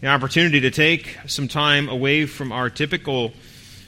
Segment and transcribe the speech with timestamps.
[0.00, 3.32] the opportunity to take some time away from our typical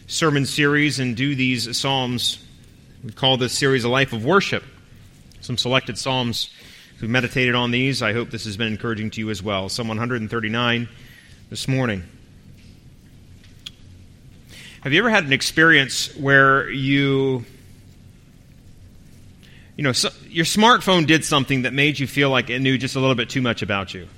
[0.09, 2.45] sermon series and do these Psalms.
[3.05, 4.65] We call this series a life of worship.
[5.41, 6.51] Some selected Psalms.
[7.01, 8.03] We meditated on these.
[8.03, 9.69] I hope this has been encouraging to you as well.
[9.69, 10.89] Psalm 139
[11.49, 12.03] this morning.
[14.83, 17.45] Have you ever had an experience where you
[19.77, 22.97] you know, so your smartphone did something that made you feel like it knew just
[22.97, 24.09] a little bit too much about you.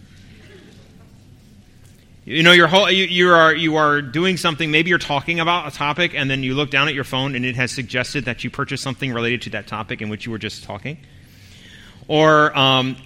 [2.25, 5.77] You know, whole, you, you, are, you are doing something, maybe you're talking about a
[5.77, 8.51] topic, and then you look down at your phone and it has suggested that you
[8.51, 10.99] purchase something related to that topic in which you were just talking.
[12.07, 12.97] Or um,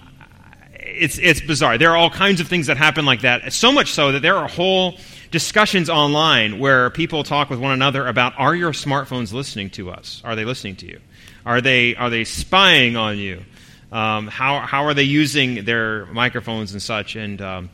[0.75, 1.79] it's, it's bizarre.
[1.79, 4.35] There are all kinds of things that happen like that, so much so that there
[4.35, 4.99] are whole
[5.31, 10.21] discussions online where people talk with one another about are your smartphones listening to us?
[10.23, 10.99] Are they listening to you?
[11.43, 13.43] Are they, are they spying on you?
[13.91, 17.15] Um, how, how are they using their microphones and such?
[17.15, 17.69] And um,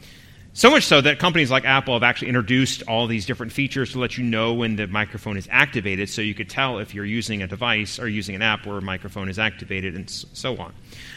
[0.56, 4.00] so much so that companies like Apple have actually introduced all these different features to
[4.00, 7.42] let you know when the microphone is activated so you could tell if you're using
[7.42, 10.72] a device or using an app where a microphone is activated and so on.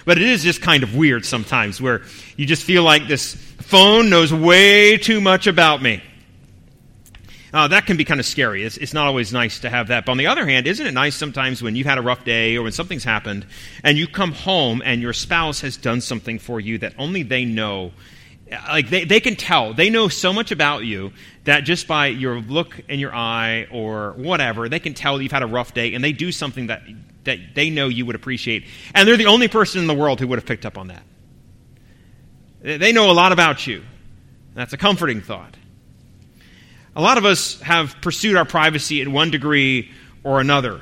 [0.06, 2.02] But it is just kind of weird sometimes where
[2.38, 6.02] you just feel like this phone knows way too much about me.
[7.52, 8.64] Uh, that can be kind of scary.
[8.64, 10.06] It's, it's, not always nice to have that.
[10.06, 12.56] But on the other hand, isn't it nice sometimes when you've had a rough day
[12.56, 13.46] or when something's happened
[13.84, 17.44] and you come home and your spouse has done something for you that only they
[17.44, 17.92] know?
[18.50, 19.74] Like they, they can tell.
[19.74, 21.12] They know so much about you
[21.44, 25.42] that just by your look in your eye or whatever, they can tell you've had
[25.42, 26.82] a rough day and they do something that,
[27.24, 28.64] that they know you would appreciate.
[28.94, 31.02] And they're the only person in the world who would have picked up on that.
[32.62, 33.82] They know a lot about you.
[34.54, 35.56] That's a comforting thought.
[36.94, 39.90] A lot of us have pursued our privacy in one degree
[40.24, 40.80] or another.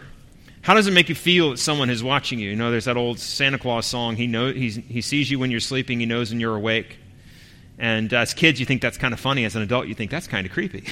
[0.62, 2.50] How does it make you feel that someone is watching you?
[2.50, 4.16] You know, there's that old Santa Claus song.
[4.16, 6.00] He knows he sees you when you're sleeping.
[6.00, 6.98] He knows when you're awake.
[7.78, 9.44] And as kids, you think that's kind of funny.
[9.44, 10.84] As an adult, you think that's kind of creepy.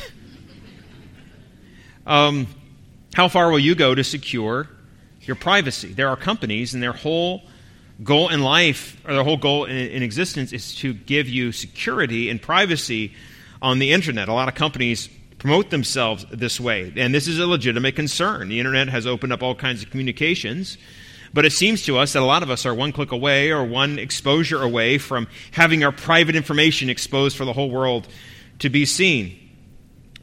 [2.06, 2.46] um,
[3.14, 4.68] how far will you go to secure
[5.20, 5.92] your privacy?
[5.92, 7.42] There are companies, and their whole
[8.02, 12.30] goal in life, or their whole goal in, in existence, is to give you security
[12.30, 13.14] and privacy
[13.60, 14.28] on the internet.
[14.28, 15.08] A lot of companies
[15.38, 18.48] promote themselves this way, and this is a legitimate concern.
[18.48, 20.78] The internet has opened up all kinds of communications.
[21.34, 23.64] But it seems to us that a lot of us are one click away or
[23.64, 28.06] one exposure away from having our private information exposed for the whole world
[28.58, 29.38] to be seen.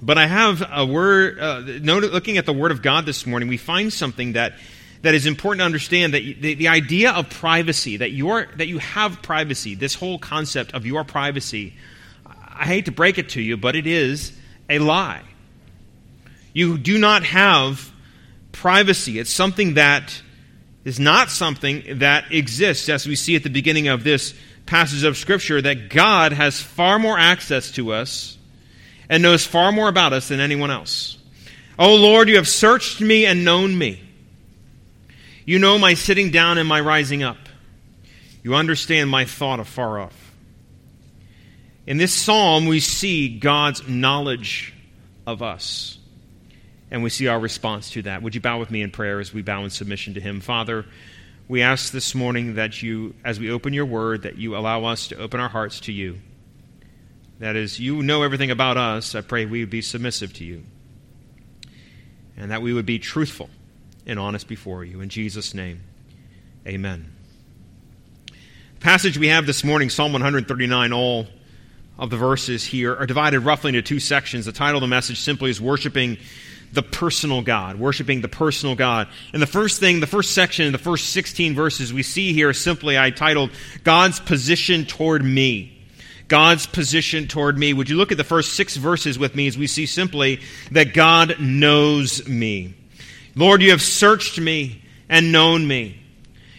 [0.02, 3.58] But I have a word, uh, looking at the Word of God this morning, we
[3.58, 4.54] find something that,
[5.02, 8.78] that is important to understand that the, the idea of privacy, that, you that you
[8.78, 11.74] have privacy, this whole concept of your privacy,
[12.26, 14.32] I hate to break it to you, but it is
[14.70, 15.24] a lie.
[16.54, 17.92] You do not have
[18.52, 19.20] privacy.
[19.20, 20.22] It's something that
[20.90, 24.34] is not something that exists, as we see at the beginning of this
[24.66, 28.40] passage of Scripture, that God has far more access to us
[29.08, 31.20] and knows far more about us than anyone else.
[31.78, 34.02] Oh Lord, you have searched me and known me.
[35.46, 37.38] You know my sitting down and my rising up.
[38.42, 40.32] You understand my thought afar off.
[41.86, 44.74] In this psalm, we see God's knowledge
[45.28, 45.99] of us.
[46.92, 48.22] And we see our response to that.
[48.24, 50.42] Would you bow with me in prayer as we bow in submission to Him?
[50.42, 50.86] Father,
[51.48, 55.08] we ask this morning that you, as we open your word, that you allow us
[55.10, 56.20] to open our hearts to you.
[57.40, 59.16] That is, you know everything about us.
[59.16, 60.64] I pray we would be submissive to you.
[62.38, 63.50] And that we would be truthful
[64.06, 65.02] and honest before you.
[65.02, 65.82] In Jesus' name,
[66.68, 67.14] amen.
[68.28, 71.28] The passage we have this morning, Psalm 139, all
[71.98, 74.46] of the verses here are divided roughly into two sections.
[74.46, 76.18] The title of the message simply is Worshiping
[76.72, 77.80] the Personal God.
[77.80, 79.08] Worshiping the Personal God.
[79.34, 82.98] And the first thing, the first section, the first 16 verses we see here simply
[82.98, 83.52] I titled
[83.84, 85.76] God's Position Toward Me.
[86.30, 87.74] God's position toward me.
[87.74, 90.42] Would you look at the first six verses with me as we see simply
[90.72, 92.76] that God knows me?
[93.36, 96.00] Lord, you have searched me and known me.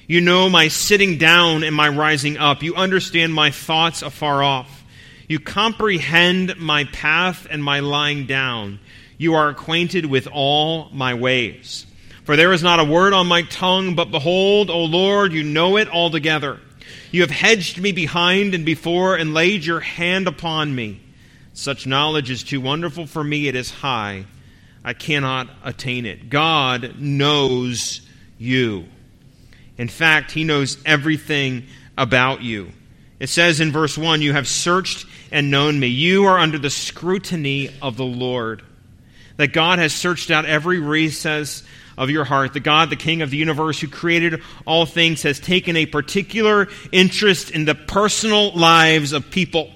[0.09, 2.65] You know my sitting down and my rising up.
[2.65, 4.85] You understand my thoughts afar off.
[5.29, 8.81] You comprehend my path and my lying down.
[9.21, 11.85] You are acquainted with all my ways.
[12.25, 15.77] For there is not a word on my tongue, but behold, O Lord, you know
[15.77, 16.59] it altogether.
[17.11, 21.03] You have hedged me behind and before and laid your hand upon me.
[21.53, 24.25] Such knowledge is too wonderful for me, it is high.
[24.83, 26.31] I cannot attain it.
[26.31, 28.01] God knows
[28.39, 28.87] you.
[29.77, 31.67] In fact, He knows everything
[31.99, 32.73] about you.
[33.19, 35.89] It says in verse 1 You have searched and known me.
[35.89, 38.63] You are under the scrutiny of the Lord.
[39.41, 41.63] That God has searched out every recess
[41.97, 42.53] of your heart.
[42.53, 46.69] The God, the King of the universe, who created all things, has taken a particular
[46.93, 49.71] interest in the personal lives of people.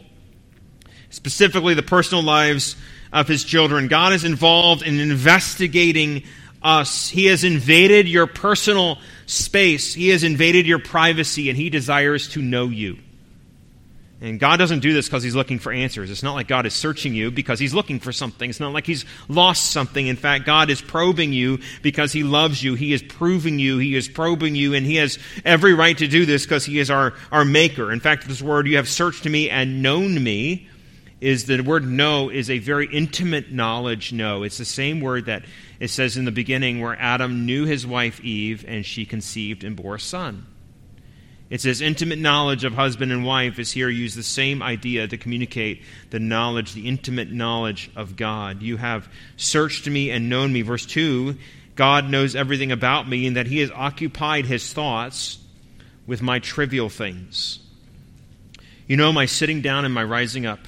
[1.08, 2.76] specifically the personal lives
[3.12, 3.88] of his children.
[3.88, 6.24] God is involved in investigating
[6.62, 7.08] us.
[7.08, 12.42] He has invaded your personal space, He has invaded your privacy, and He desires to
[12.42, 12.98] know you.
[14.24, 16.10] And God doesn't do this because He's looking for answers.
[16.10, 18.48] It's not like God is searching you because He's looking for something.
[18.48, 20.06] It's not like He's lost something.
[20.06, 22.74] In fact, God is probing you because He loves you.
[22.74, 23.76] He is proving you.
[23.76, 24.72] He is probing you.
[24.72, 27.92] And He has every right to do this because He is our, our Maker.
[27.92, 30.68] In fact, this word, you have searched me and known me,
[31.20, 34.42] is the word know is a very intimate knowledge know.
[34.42, 35.44] It's the same word that
[35.80, 39.76] it says in the beginning where Adam knew his wife Eve and she conceived and
[39.76, 40.46] bore a son.
[41.50, 45.18] It says intimate knowledge of husband and wife is here used the same idea to
[45.18, 48.62] communicate the knowledge, the intimate knowledge of God.
[48.62, 50.62] You have searched me and known me.
[50.62, 51.36] Verse 2
[51.76, 55.38] God knows everything about me and that he has occupied his thoughts
[56.06, 57.58] with my trivial things.
[58.86, 60.60] You know my sitting down and my rising up.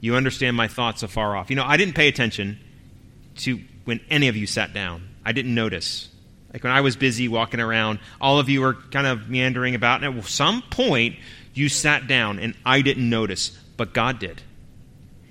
[0.00, 1.50] You understand my thoughts afar off.
[1.50, 2.58] You know, I didn't pay attention
[3.38, 5.08] to when any of you sat down.
[5.24, 6.08] I didn't notice.
[6.58, 10.02] Like when I was busy walking around, all of you were kind of meandering about,
[10.02, 11.14] and at some point
[11.54, 14.42] you sat down, and I didn't notice, but God did.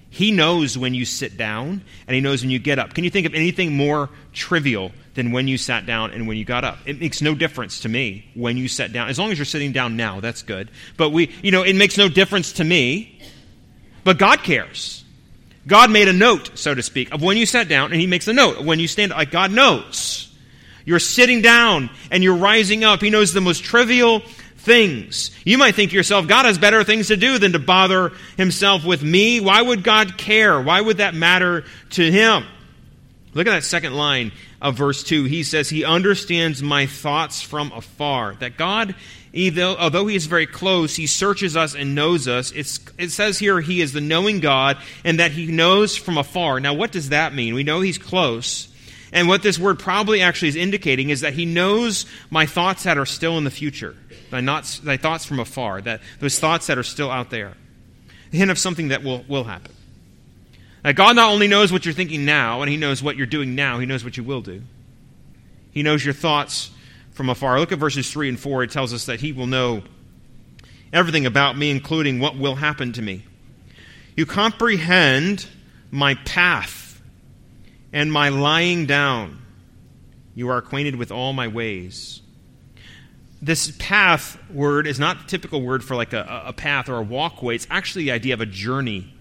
[0.09, 2.93] He knows when you sit down, and He knows when you get up.
[2.93, 6.45] Can you think of anything more trivial than when you sat down and when you
[6.45, 6.77] got up?
[6.85, 9.09] It makes no difference to me when you sat down.
[9.09, 10.71] As long as you're sitting down now, that's good.
[10.95, 13.19] But we, you know, it makes no difference to me.
[14.05, 15.03] But God cares.
[15.67, 18.29] God made a note, so to speak, of when you sat down, and He makes
[18.29, 19.11] a note of when you stand.
[19.11, 20.26] Like God knows.
[20.87, 23.01] You're sitting down and you're rising up.
[23.01, 24.21] He knows the most trivial
[24.55, 25.31] things.
[25.43, 28.85] You might think to yourself, God has better things to do than to bother Himself
[28.85, 29.41] with me.
[29.41, 30.61] Why would God care?
[30.61, 32.45] Why would that matter to Him?
[33.33, 34.31] Look at that second line
[34.61, 35.25] of verse 2.
[35.25, 38.35] He says, He understands my thoughts from afar.
[38.35, 38.95] That God
[39.35, 42.51] although he is very close, he searches us and knows us.
[42.53, 46.59] It's, it says here he is the knowing God and that he knows from afar.
[46.59, 47.53] Now, what does that mean?
[47.53, 48.67] We know he's close.
[49.11, 52.97] And what this word probably actually is indicating is that he knows my thoughts that
[52.97, 53.95] are still in the future,
[54.31, 57.53] my, not, my thoughts from afar, that those thoughts that are still out there.
[58.33, 59.71] A hint of something that will, will happen.
[60.83, 63.55] Now, God not only knows what you're thinking now, and he knows what you're doing
[63.55, 64.61] now, he knows what you will do.
[65.71, 66.71] He knows your thoughts
[67.11, 67.59] from afar.
[67.59, 68.63] Look at verses 3 and 4.
[68.63, 69.83] It tells us that he will know
[70.93, 73.23] everything about me, including what will happen to me.
[74.15, 75.47] You comprehend
[75.91, 76.86] my path
[77.93, 79.41] and my lying down.
[80.35, 82.21] You are acquainted with all my ways.
[83.41, 87.03] This path word is not the typical word for like a, a path or a
[87.03, 87.55] walkway.
[87.55, 89.13] It's actually the idea of a journey.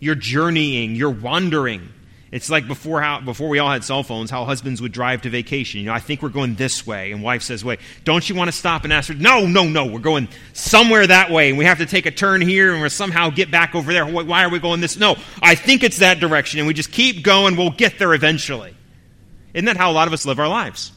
[0.00, 1.92] You're journeying, you're wandering.
[2.32, 5.30] It's like before how before we all had cell phones, how husbands would drive to
[5.30, 5.80] vacation.
[5.80, 8.48] You know, I think we're going this way, and wife says, "Wait, don't you want
[8.48, 11.64] to stop and ask her?" No, no, no, we're going somewhere that way, and we
[11.66, 14.04] have to take a turn here, and we'll somehow get back over there.
[14.04, 14.96] Why are we going this?
[14.96, 17.56] No, I think it's that direction, and we just keep going.
[17.56, 18.74] We'll get there eventually.
[19.54, 20.90] Isn't that how a lot of us live our lives?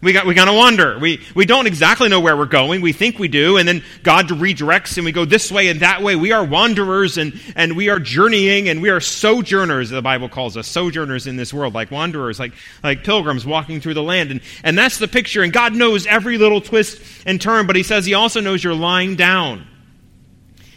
[0.00, 0.96] We got we gotta wonder.
[0.98, 2.82] We we don't exactly know where we're going.
[2.82, 6.02] We think we do, and then God redirects and we go this way and that
[6.02, 6.14] way.
[6.14, 10.56] We are wanderers and, and we are journeying and we are sojourners, the Bible calls
[10.56, 12.52] us, sojourners in this world, like wanderers, like
[12.84, 14.30] like pilgrims walking through the land.
[14.30, 17.82] And and that's the picture, and God knows every little twist and turn, but he
[17.82, 19.66] says he also knows you're lying down.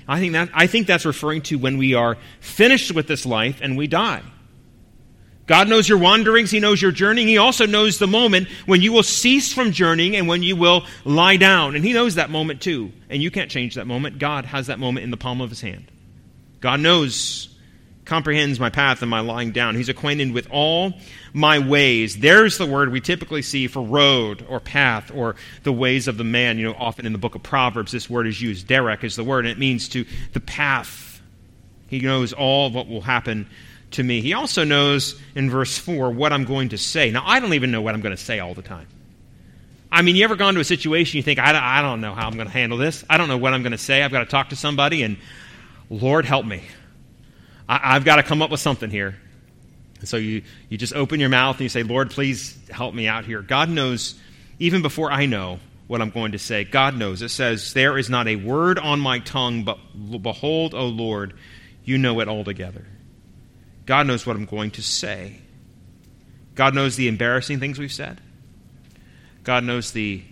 [0.07, 3.59] I think that I think that's referring to when we are finished with this life
[3.62, 4.23] and we die.
[5.48, 6.52] God knows your wanderings.
[6.52, 7.28] He knows your journeying.
[7.28, 10.86] He also knows the moment when you will cease from journeying and when you will
[11.04, 11.76] lie down.
[11.76, 12.92] And He knows that moment too.
[13.10, 14.19] And you can't change that moment.
[14.19, 15.92] God has that moment in the palm of His hand.
[16.62, 17.50] God knows,
[18.06, 19.76] comprehends my path and my lying down.
[19.76, 20.94] He's acquainted with all
[21.33, 22.19] my ways.
[22.19, 26.24] There's the word we typically see for road or path or the ways of the
[26.24, 26.60] man.
[26.60, 28.68] You know, often in the book of Proverbs, this word is used.
[28.68, 31.21] Derek is the word, and it means to the path.
[31.88, 33.50] He knows all what will happen
[33.92, 34.21] to me.
[34.21, 37.12] He also knows in verse 4 what I'm going to say.
[37.12, 38.88] Now, I don't even know what I'm going to say all the time.
[39.92, 42.26] I mean, you ever gone to a situation you think, I, I don't know how
[42.26, 43.04] I'm going to handle this?
[43.10, 44.02] I don't know what I'm going to say.
[44.02, 45.18] I've got to talk to somebody, and
[45.90, 46.64] Lord, help me.
[47.68, 49.18] I, I've got to come up with something here.
[50.00, 53.07] And so you, you just open your mouth and you say, Lord, please help me
[53.07, 53.42] out here.
[53.42, 54.19] God knows,
[54.60, 57.21] even before I know what I'm going to say, God knows.
[57.21, 59.78] It says, There is not a word on my tongue, but
[60.21, 61.33] behold, O Lord,
[61.83, 62.86] you know it altogether.
[63.85, 65.40] God knows what I'm going to say.
[66.56, 68.21] God knows the embarrassing things we've said.
[69.44, 70.23] God knows the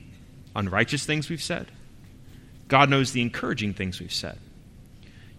[0.55, 1.67] unrighteous things we've said.
[2.67, 4.37] God knows the encouraging things we've said.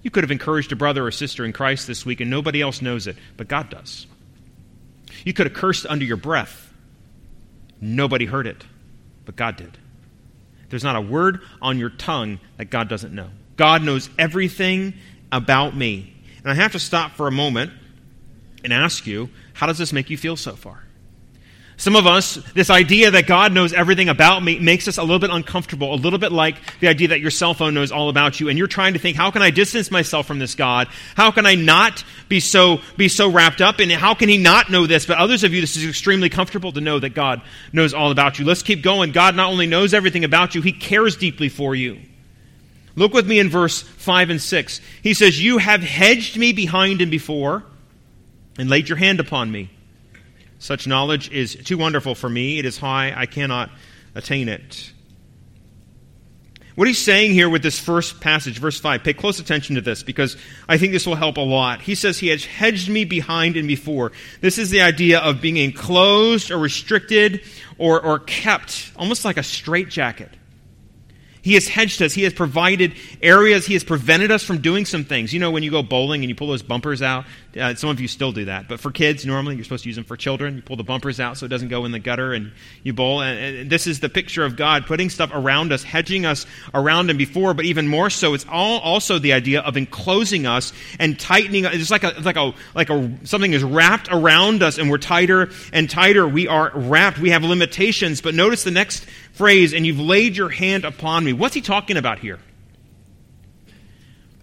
[0.03, 2.83] You could have encouraged a brother or sister in Christ this week and nobody else
[2.83, 4.07] knows it, but God does.
[5.25, 6.73] You could have cursed under your breath.
[7.81, 8.65] Nobody heard it,
[9.25, 9.77] but God did.
[10.71, 13.29] There's not a word on your tongue that God doesn't know.
[13.57, 14.95] God knows everything
[15.31, 16.15] about me.
[16.43, 17.73] And I have to stop for a moment
[18.65, 20.85] and ask you, how does this make you feel so far?
[21.81, 25.19] Some of us, this idea that God knows everything about me makes us a little
[25.19, 28.39] bit uncomfortable, a little bit like the idea that your cell phone knows all about
[28.39, 30.89] you, and you're trying to think, how can I distance myself from this God?
[31.17, 33.99] How can I not be so, be so wrapped up in it?
[33.99, 35.07] How can He not know this?
[35.07, 37.41] But others of you, this is extremely comfortable to know that God
[37.73, 38.45] knows all about you.
[38.45, 39.13] Let's keep going.
[39.13, 41.99] God not only knows everything about you, He cares deeply for you.
[42.95, 44.81] Look with me in verse 5 and 6.
[45.03, 47.65] He says, You have hedged me behind and before,
[48.61, 49.71] and laid your hand upon me.
[50.59, 52.59] Such knowledge is too wonderful for me.
[52.59, 53.15] It is high.
[53.17, 53.71] I cannot
[54.15, 54.93] attain it.
[56.75, 60.03] What he's saying here with this first passage, verse 5, pay close attention to this
[60.03, 60.37] because
[60.69, 61.81] I think this will help a lot.
[61.81, 64.13] He says, He has hedged me behind and before.
[64.41, 67.43] This is the idea of being enclosed or restricted
[67.79, 70.31] or, or kept, almost like a straitjacket.
[71.43, 72.13] He has hedged us.
[72.13, 73.67] He has provided areas.
[73.67, 75.33] He has prevented us from doing some things.
[75.33, 77.25] You know, when you go bowling and you pull those bumpers out,
[77.59, 78.69] uh, some of you still do that.
[78.69, 80.57] But for kids, normally you're supposed to use them for children.
[80.57, 83.23] You pull the bumpers out so it doesn't go in the gutter and you bowl.
[83.23, 87.11] And, and this is the picture of God putting stuff around us, hedging us around
[87.11, 87.55] and before.
[87.55, 91.65] But even more so, it's all also the idea of enclosing us and tightening.
[91.65, 95.51] It's like a like a like a something is wrapped around us, and we're tighter
[95.73, 96.29] and tighter.
[96.29, 97.19] We are wrapped.
[97.19, 98.21] We have limitations.
[98.21, 99.07] But notice the next
[99.41, 101.33] phrase, and you've laid your hand upon me.
[101.33, 102.39] What's he talking about here?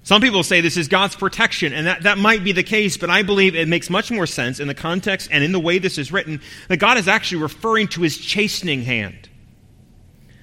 [0.01, 3.11] Some people say this is God's protection, and that, that might be the case, but
[3.11, 5.99] I believe it makes much more sense in the context and in the way this
[5.99, 9.29] is written that God is actually referring to his chastening hand.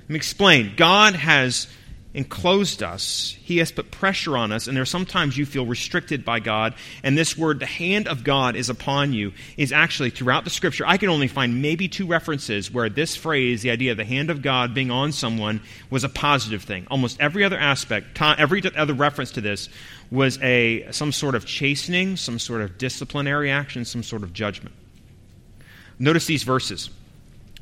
[0.02, 0.74] Let me explain.
[0.76, 1.66] God has
[2.14, 3.36] enclosed us.
[3.42, 6.74] He has put pressure on us, and there are sometimes you feel restricted by God.
[7.02, 10.84] And this word, the hand of God is upon you, is actually throughout the scripture.
[10.86, 14.30] I can only find maybe two references where this phrase, the idea of the hand
[14.30, 16.86] of God being on someone, was a positive thing.
[16.90, 19.68] Almost every other aspect, every other reference to this
[20.10, 24.74] was a some sort of chastening, some sort of disciplinary action, some sort of judgment.
[25.98, 26.90] Notice these verses.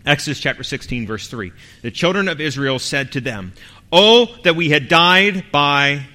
[0.04, 1.52] Exodus chapter 16, verse 3.
[1.82, 3.52] The children of Israel said to them,
[3.92, 6.06] Oh, that we had died by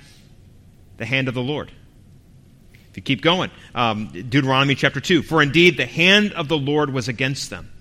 [0.98, 1.72] the hand of the Lord.
[2.90, 5.22] If you keep going, um, Deuteronomy chapter 2.
[5.22, 7.72] For indeed the hand of the Lord was against them.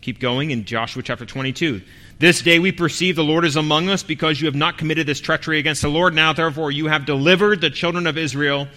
[0.00, 1.82] Keep going in Joshua chapter 22.
[2.18, 5.20] This day we perceive the Lord is among us because you have not committed this
[5.20, 6.14] treachery against the Lord.
[6.14, 8.68] Now, therefore, you have delivered the children of Israel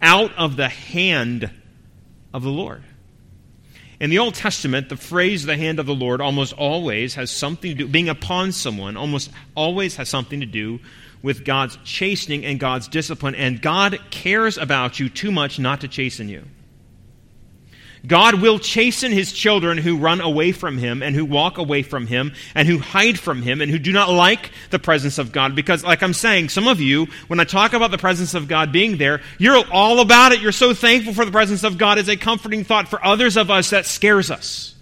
[0.00, 1.50] out of the hand
[2.32, 2.82] of the Lord.
[4.00, 7.70] In the Old Testament, the phrase the hand of the Lord almost always has something
[7.70, 10.80] to do, being upon someone, almost always has something to do
[11.22, 13.34] with God's chastening and God's discipline.
[13.34, 16.44] And God cares about you too much not to chasten you.
[18.06, 22.06] God will chasten his children who run away from him and who walk away from
[22.06, 25.54] him and who hide from him and who do not like the presence of God.
[25.54, 28.72] Because, like I'm saying, some of you, when I talk about the presence of God
[28.72, 30.40] being there, you're all about it.
[30.40, 31.98] You're so thankful for the presence of God.
[31.98, 32.88] It's a comforting thought.
[32.88, 34.73] For others of us, that scares us.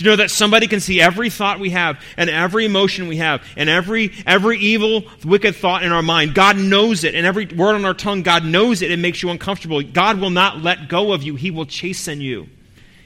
[0.00, 3.46] To know that somebody can see every thought we have and every emotion we have
[3.54, 6.34] and every, every evil, wicked thought in our mind.
[6.34, 7.14] God knows it.
[7.14, 8.90] And every word on our tongue, God knows it.
[8.90, 9.82] It makes you uncomfortable.
[9.82, 11.36] God will not let go of you.
[11.36, 12.48] He will chasten you.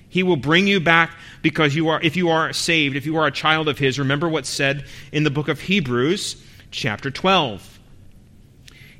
[0.09, 3.27] He will bring you back because you are, if you are saved, if you are
[3.27, 7.81] a child of His, remember what's said in the book of Hebrews, chapter 12.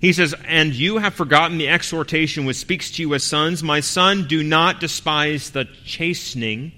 [0.01, 3.63] He says, And you have forgotten the exhortation which speaks to you as sons.
[3.63, 6.73] My son, do not despise the chastening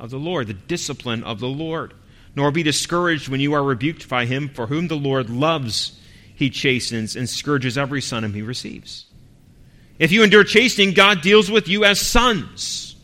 [0.00, 1.94] of the Lord, the discipline of the Lord.
[2.34, 5.98] Nor be discouraged when you are rebuked by him, for whom the Lord loves,
[6.34, 9.04] he chastens and scourges every son whom he receives.
[9.98, 12.96] If you endure chastening, God deals with you as sons.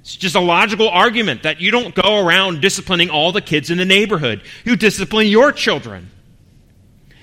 [0.00, 3.78] It's just a logical argument that you don't go around disciplining all the kids in
[3.78, 4.42] the neighborhood.
[4.64, 6.10] You discipline your children.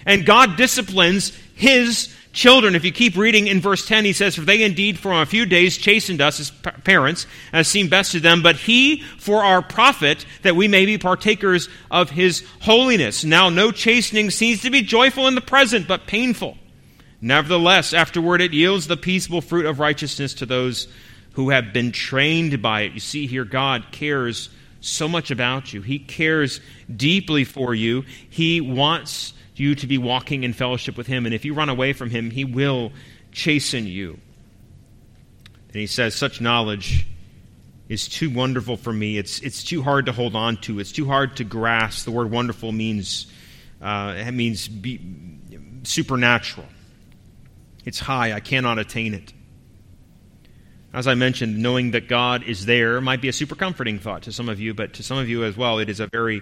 [0.06, 4.42] And God disciplines his children, if you keep reading in verse 10, he says, For
[4.42, 6.52] they indeed for a few days chastened us as
[6.84, 10.98] parents, as seemed best to them, but he for our profit, that we may be
[10.98, 13.24] partakers of his holiness.
[13.24, 16.58] Now, no chastening seems to be joyful in the present, but painful.
[17.20, 20.88] Nevertheless, afterward it yields the peaceable fruit of righteousness to those
[21.34, 22.94] who have been trained by it.
[22.94, 25.82] You see here, God cares so much about you.
[25.82, 26.62] He cares
[26.96, 28.06] deeply for you.
[28.30, 31.26] He wants you to be walking in fellowship with Him.
[31.26, 32.92] And if you run away from Him, He will
[33.32, 34.20] chasten you.
[35.68, 37.06] And He says, Such knowledge
[37.90, 39.18] is too wonderful for me.
[39.18, 40.80] It's, it's too hard to hold on to.
[40.80, 42.06] It's too hard to grasp.
[42.06, 43.32] The word wonderful means,
[43.82, 45.00] uh, it means be,
[45.84, 46.68] supernatural.
[47.86, 48.34] It's high.
[48.34, 49.34] I cannot attain it.
[50.94, 54.32] As I mentioned, knowing that God is there might be a super comforting thought to
[54.32, 56.42] some of you, but to some of you as well, it is a very,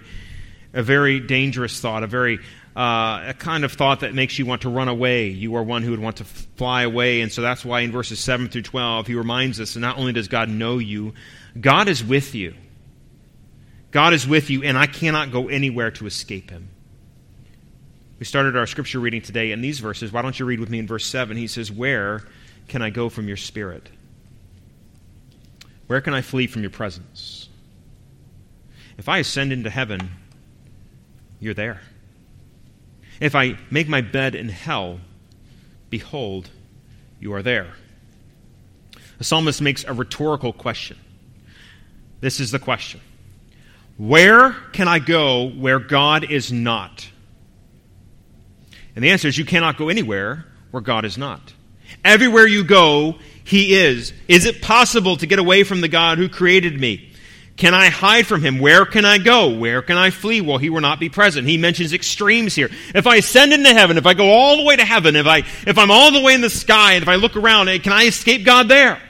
[0.72, 2.38] a very dangerous thought, a very
[2.76, 5.28] uh, a kind of thought that makes you want to run away.
[5.28, 7.22] You are one who would want to fly away.
[7.22, 10.12] And so that's why in verses 7 through 12, he reminds us that not only
[10.12, 11.14] does God know you,
[11.58, 12.54] God is with you.
[13.92, 16.68] God is with you, and I cannot go anywhere to escape him.
[18.18, 20.12] We started our scripture reading today in these verses.
[20.12, 21.34] Why don't you read with me in verse 7?
[21.34, 22.24] He says, Where
[22.68, 23.88] can I go from your spirit?
[25.86, 27.48] Where can I flee from your presence?
[28.98, 30.10] If I ascend into heaven,
[31.40, 31.80] you're there.
[33.20, 35.00] If I make my bed in hell,
[35.90, 36.50] behold,
[37.20, 37.72] you are there.
[39.18, 40.98] The psalmist makes a rhetorical question.
[42.20, 43.00] This is the question
[43.96, 47.08] Where can I go where God is not?
[48.94, 51.52] And the answer is you cannot go anywhere where God is not.
[52.04, 54.12] Everywhere you go, He is.
[54.28, 57.12] Is it possible to get away from the God who created me?
[57.56, 58.58] Can I hide from him?
[58.58, 59.56] Where can I go?
[59.56, 60.42] Where can I flee?
[60.42, 61.48] Well, he will not be present.
[61.48, 62.68] He mentions extremes here.
[62.94, 65.38] If I ascend into heaven, if I go all the way to heaven, if I
[65.66, 67.92] if I'm all the way in the sky, and if I look around, eh, can
[67.92, 69.00] I escape God there?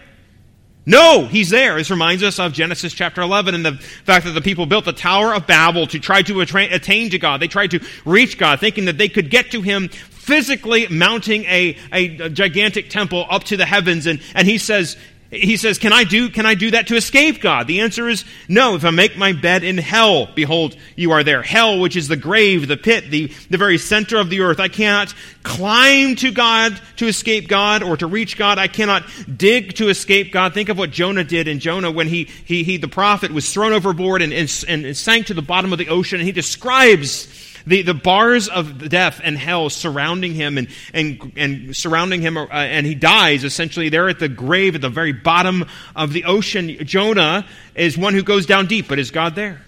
[0.88, 1.74] No, he's there.
[1.74, 3.72] This reminds us of Genesis chapter 11 and the
[4.04, 7.40] fact that the people built the Tower of Babel to try to attain to God.
[7.40, 11.76] They tried to reach God, thinking that they could get to him physically mounting a,
[11.92, 14.06] a, a gigantic temple up to the heavens.
[14.06, 14.96] And, and he says,
[15.30, 17.66] he says, can I, do, can I do that to escape God?
[17.66, 18.76] The answer is no.
[18.76, 21.42] If I make my bed in hell, behold, you are there.
[21.42, 24.60] Hell, which is the grave, the pit, the, the very center of the earth.
[24.60, 28.58] I cannot climb to God to escape God or to reach God.
[28.58, 29.04] I cannot
[29.36, 30.54] dig to escape God.
[30.54, 33.72] Think of what Jonah did in Jonah when he, he, he the prophet, was thrown
[33.72, 36.20] overboard and, and, and sank to the bottom of the ocean.
[36.20, 41.76] And he describes the, the bars of death and hell surrounding him and, and, and
[41.76, 45.66] surrounding him, uh, and he dies essentially there at the grave at the very bottom
[45.94, 46.76] of the ocean.
[46.84, 47.44] Jonah
[47.74, 49.62] is one who goes down deep, but is God there?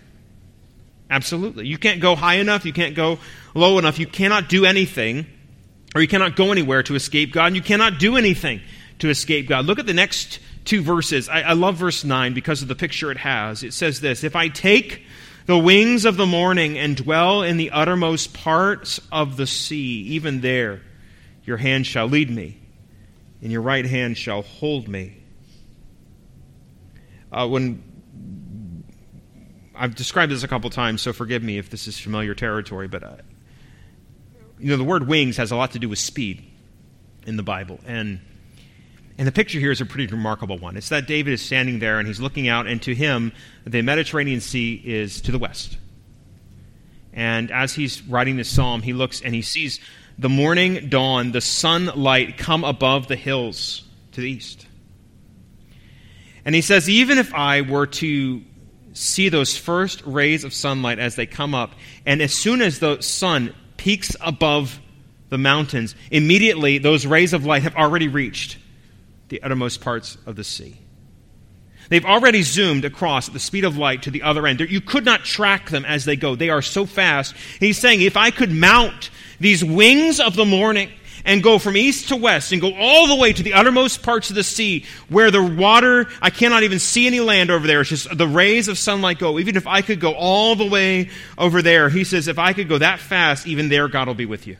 [1.11, 1.67] Absolutely.
[1.67, 3.19] You can't go high enough, you can't go
[3.55, 5.27] low enough, you cannot do anything,
[5.95, 8.61] or you cannot go anywhere to escape God, and you cannot do anything
[9.01, 9.65] to escape God.
[9.65, 11.29] Look at the next two verses.
[11.29, 13.65] I, I love verse 9 because of the picture it has.
[13.65, 15.03] It says this If I take
[15.49, 20.03] the wings of the morning and dwell in the uttermost parts of the sea.
[20.03, 20.83] Even there
[21.43, 22.59] your hand shall lead me,
[23.41, 25.17] and your right hand shall hold me.
[27.33, 27.83] Uh, when
[29.75, 33.03] I've described this a couple times, so forgive me if this is familiar territory, but
[33.03, 33.17] uh,
[34.59, 36.45] you know the word wings has a lot to do with speed
[37.27, 38.21] in the Bible, and
[39.19, 40.77] and the picture here is a pretty remarkable one.
[40.77, 43.33] It's that David is standing there and he's looking out, and to him,
[43.67, 45.77] the Mediterranean Sea is to the west.
[47.13, 49.81] And as he's writing this psalm, he looks and he sees
[50.19, 54.67] the morning dawn, the sunlight come above the hills to the east.
[56.45, 58.43] And he says, even if I were to
[58.93, 61.73] see those first rays of sunlight as they come up,
[62.07, 64.81] and as soon as the sun peaks above
[65.29, 68.59] the mountains, immediately those rays of light have already reached
[69.29, 70.79] the uttermost parts of the sea.
[71.89, 74.61] They've already zoomed across at the speed of light to the other end.
[74.61, 76.35] You could not track them as they go.
[76.35, 77.35] They are so fast.
[77.61, 79.11] he's saying, if I could mount
[79.41, 80.91] these wings of the morning
[81.25, 84.29] and go from east to west and go all the way to the uttermost parts
[84.31, 87.81] of the sea where the water, I cannot even see any land over there.
[87.81, 89.39] It's just the rays of sunlight go.
[89.39, 92.69] Even if I could go all the way over there, he says, if I could
[92.69, 94.59] go that fast, even there God will be with you.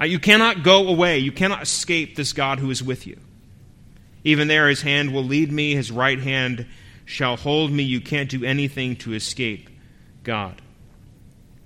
[0.00, 1.18] Uh, you cannot go away.
[1.18, 3.18] You cannot escape this God who is with you.
[4.24, 6.66] Even there, his hand will lead me, his right hand
[7.04, 7.82] shall hold me.
[7.82, 9.68] You can't do anything to escape
[10.22, 10.60] God.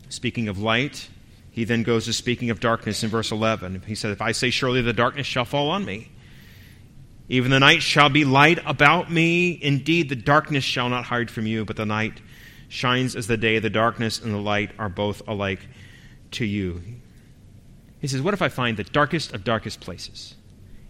[0.08, 1.08] Speaking of light,
[1.50, 3.82] he then goes to speaking of darkness in verse 11.
[3.86, 6.10] He said, If I say, Surely the darkness shall fall on me,
[7.28, 9.58] even the night shall be light about me.
[9.62, 12.20] Indeed, the darkness shall not hide from you, but the night
[12.68, 13.58] shines as the day.
[13.58, 15.66] The darkness and the light are both alike
[16.32, 16.82] to you.
[18.04, 20.34] He says, What if I find the darkest of darkest places?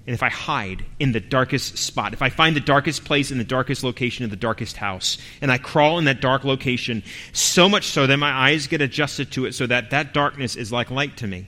[0.05, 3.39] And if I hide in the darkest spot, if I find the darkest place in
[3.39, 7.69] the darkest location of the darkest house, and I crawl in that dark location, so
[7.69, 10.91] much so that my eyes get adjusted to it so that that darkness is like
[10.91, 11.47] light to me.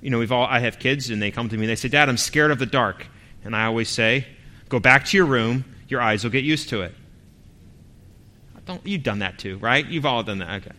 [0.00, 1.88] You know, we've all, I have kids, and they come to me and they say,
[1.88, 3.04] Dad, I'm scared of the dark.
[3.42, 4.28] And I always say,
[4.68, 6.94] Go back to your room, your eyes will get used to it.
[8.64, 9.84] Don't, you've done that too, right?
[9.84, 10.62] You've all done that.
[10.62, 10.76] Okay.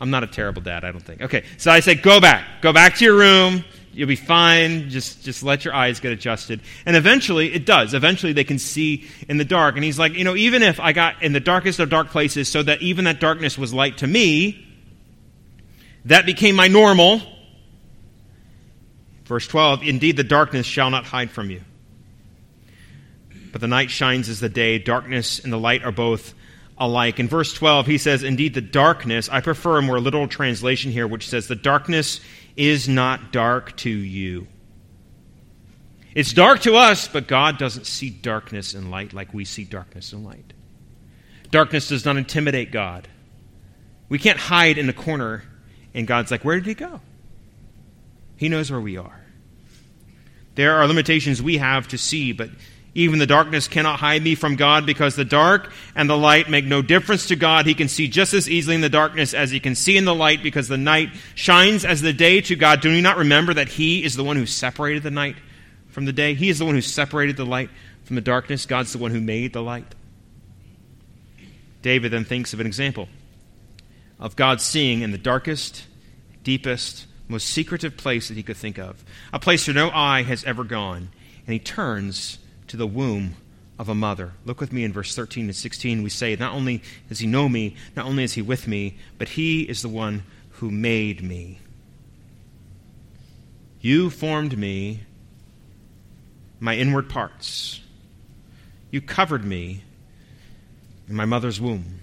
[0.00, 1.20] I'm not a terrible dad, I don't think.
[1.20, 2.62] Okay, so I say, go back.
[2.62, 3.64] Go back to your room.
[3.92, 4.88] You'll be fine.
[4.88, 6.60] Just, just let your eyes get adjusted.
[6.86, 7.92] And eventually, it does.
[7.92, 9.74] Eventually, they can see in the dark.
[9.74, 12.48] And he's like, you know, even if I got in the darkest of dark places
[12.48, 14.66] so that even that darkness was light to me,
[16.06, 17.20] that became my normal.
[19.24, 21.60] Verse 12 Indeed, the darkness shall not hide from you.
[23.52, 24.78] But the night shines as the day.
[24.78, 26.32] Darkness and the light are both
[26.80, 27.20] alike.
[27.20, 31.06] In verse 12, he says, Indeed, the darkness, I prefer a more literal translation here,
[31.06, 32.20] which says, The darkness
[32.56, 34.48] is not dark to you.
[36.14, 40.12] It's dark to us, but God doesn't see darkness and light like we see darkness
[40.12, 40.52] and light.
[41.50, 43.06] Darkness does not intimidate God.
[44.08, 45.44] We can't hide in a corner,
[45.94, 47.00] and God's like, Where did he go?
[48.36, 49.20] He knows where we are.
[50.54, 52.50] There are limitations we have to see, but
[52.94, 56.64] even the darkness cannot hide me from God because the dark and the light make
[56.64, 57.66] no difference to God.
[57.66, 60.14] He can see just as easily in the darkness as he can see in the
[60.14, 62.80] light because the night shines as the day to God.
[62.80, 65.36] Do you not remember that he is the one who separated the night
[65.88, 66.34] from the day?
[66.34, 67.70] He is the one who separated the light
[68.02, 68.66] from the darkness.
[68.66, 69.94] God's the one who made the light.
[71.82, 73.08] David then thinks of an example
[74.18, 75.86] of God seeing in the darkest,
[76.42, 80.42] deepest, most secretive place that he could think of, a place where no eye has
[80.42, 81.10] ever gone.
[81.46, 82.39] And he turns
[82.70, 83.34] to the womb
[83.80, 84.32] of a mother.
[84.44, 86.04] Look with me in verse 13 and 16.
[86.04, 89.30] We say, Not only does he know me, not only is he with me, but
[89.30, 91.58] he is the one who made me.
[93.80, 95.00] You formed me,
[96.60, 97.80] my inward parts.
[98.92, 99.82] You covered me
[101.08, 101.98] in my mother's womb.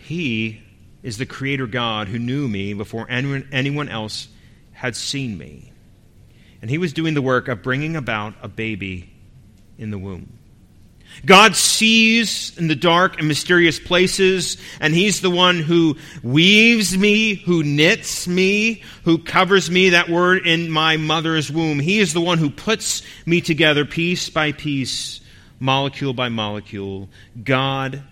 [0.00, 0.62] He
[1.02, 4.28] is the Creator God who knew me before anyone, anyone else
[4.72, 5.72] had seen me.
[6.62, 9.10] And He was doing the work of bringing about a baby
[9.78, 10.38] in the womb.
[11.24, 17.34] God sees in the dark and mysterious places, and He's the one who weaves me,
[17.34, 21.78] who knits me, who covers me, that word, in my mother's womb.
[21.78, 25.20] He is the one who puts me together piece by piece,
[25.60, 27.08] molecule by molecule.
[27.42, 28.02] God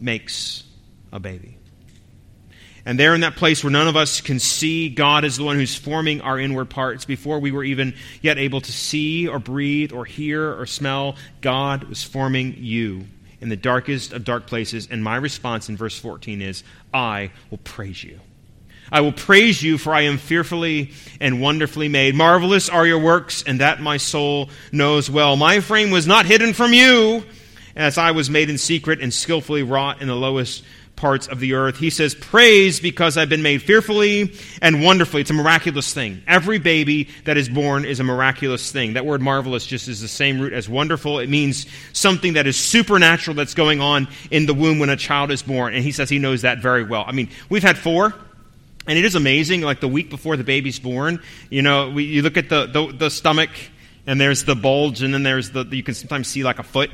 [0.00, 0.64] makes
[1.12, 1.56] a baby.
[2.86, 5.56] And there in that place where none of us can see, God is the one
[5.56, 7.04] who's forming our inward parts.
[7.04, 11.82] Before we were even yet able to see or breathe or hear or smell, God
[11.84, 13.06] was forming you
[13.40, 14.86] in the darkest of dark places.
[14.88, 16.62] And my response in verse 14 is,
[16.94, 18.20] I will praise you.
[18.92, 22.14] I will praise you, for I am fearfully and wonderfully made.
[22.14, 25.34] Marvelous are your works, and that my soul knows well.
[25.34, 27.24] My frame was not hidden from you,
[27.74, 30.62] as I was made in secret and skillfully wrought in the lowest
[30.96, 31.78] parts of the earth.
[31.78, 35.20] He says, Praise because I've been made fearfully and wonderfully.
[35.20, 36.22] It's a miraculous thing.
[36.26, 38.94] Every baby that is born is a miraculous thing.
[38.94, 41.18] That word marvelous just is the same root as wonderful.
[41.18, 45.30] It means something that is supernatural that's going on in the womb when a child
[45.30, 45.74] is born.
[45.74, 47.04] And he says he knows that very well.
[47.06, 48.14] I mean, we've had four.
[48.88, 52.22] And it is amazing, like the week before the baby's born, you know, we, you
[52.22, 53.50] look at the, the, the stomach,
[54.06, 56.90] and there's the bulge, and then there's the, you can sometimes see like a foot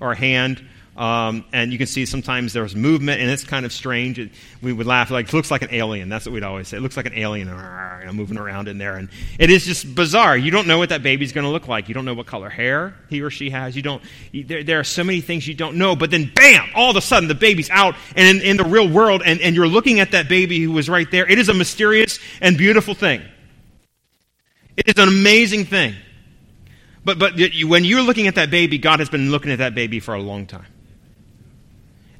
[0.00, 0.60] or a hand
[0.96, 4.18] um, and you can see sometimes there's movement, and it's kind of strange.
[4.20, 4.30] It,
[4.62, 6.08] we would laugh like it looks like an alien.
[6.08, 6.76] That's what we'd always say.
[6.76, 9.92] It looks like an alien you know, moving around in there, and it is just
[9.92, 10.36] bizarre.
[10.36, 11.88] You don't know what that baby's going to look like.
[11.88, 13.74] You don't know what color hair he or she has.
[13.74, 14.02] You don't.
[14.30, 15.96] You, there, there, are so many things you don't know.
[15.96, 16.68] But then, bam!
[16.76, 19.56] All of a sudden, the baby's out and in, in the real world, and, and
[19.56, 21.28] you're looking at that baby who was right there.
[21.28, 23.20] It is a mysterious and beautiful thing.
[24.76, 25.94] It is an amazing thing.
[27.04, 27.32] But but
[27.64, 30.20] when you're looking at that baby, God has been looking at that baby for a
[30.20, 30.66] long time.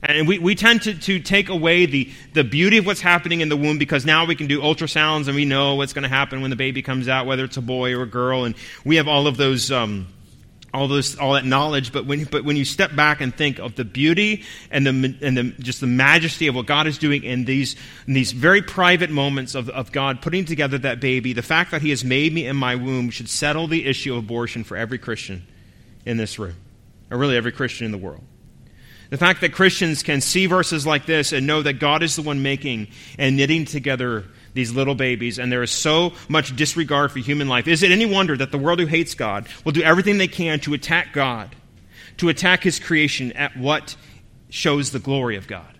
[0.06, 3.48] And we, we tend to, to take away the, the beauty of what's happening in
[3.48, 6.42] the womb because now we can do ultrasounds and we know what's going to happen
[6.42, 8.44] when the baby comes out, whether it's a boy or a girl.
[8.44, 9.72] And we have all of those.
[9.72, 10.08] Um,
[10.74, 13.76] all those, all that knowledge, but when, but when you step back and think of
[13.76, 17.44] the beauty and the, and the, just the majesty of what God is doing in
[17.44, 17.76] these,
[18.08, 21.80] in these very private moments of, of God putting together that baby, the fact that
[21.80, 24.98] He has made me in my womb should settle the issue of abortion for every
[24.98, 25.46] Christian
[26.04, 26.56] in this room,
[27.08, 28.24] or really every Christian in the world.
[29.14, 32.22] The fact that Christians can see verses like this and know that God is the
[32.22, 34.24] one making and knitting together
[34.54, 37.68] these little babies, and there is so much disregard for human life.
[37.68, 40.58] Is it any wonder that the world who hates God will do everything they can
[40.58, 41.54] to attack God,
[42.16, 43.94] to attack His creation at what
[44.48, 45.78] shows the glory of God?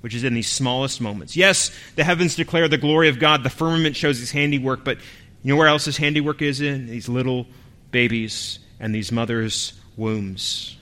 [0.00, 1.36] Which is in these smallest moments.
[1.36, 4.96] Yes, the heavens declare the glory of God, the firmament shows His handiwork, but
[5.42, 6.86] you know where else His handiwork is in?
[6.86, 7.48] These little
[7.90, 10.76] babies and these mothers' wombs.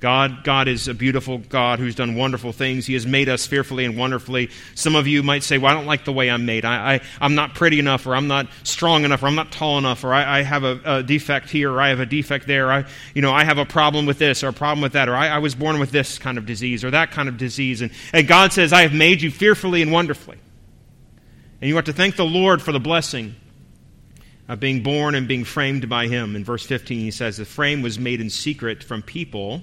[0.00, 2.86] God, God is a beautiful God who's done wonderful things.
[2.86, 4.50] He has made us fearfully and wonderfully.
[4.74, 6.64] Some of you might say, Well, I don't like the way I'm made.
[6.64, 9.78] I, I, am not pretty enough, or I'm not strong enough, or I'm not tall
[9.78, 12.70] enough, or I, I have a, a, defect here, or I have a defect there.
[12.70, 15.16] I, you know, I have a problem with this, or a problem with that, or
[15.16, 17.80] I, I was born with this kind of disease, or that kind of disease.
[17.80, 20.38] And, and God says, I have made you fearfully and wonderfully.
[21.60, 23.36] And you are to thank the Lord for the blessing
[24.48, 26.36] of being born and being framed by Him.
[26.36, 29.62] In verse 15, he says, The frame was made in secret from people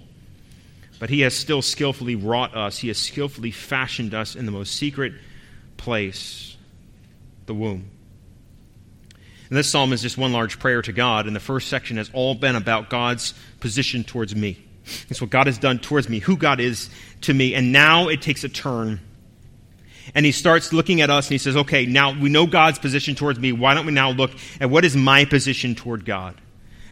[1.01, 2.77] but he has still skillfully wrought us.
[2.77, 5.13] He has skillfully fashioned us in the most secret
[5.75, 6.55] place,
[7.47, 7.89] the womb.
[9.49, 12.11] And this psalm is just one large prayer to God, and the first section has
[12.13, 14.63] all been about God's position towards me.
[15.09, 17.55] It's what God has done towards me, who God is to me.
[17.55, 18.99] And now it takes a turn.
[20.13, 23.15] And he starts looking at us and he says, okay, now we know God's position
[23.15, 23.53] towards me.
[23.53, 26.39] Why don't we now look at what is my position toward God?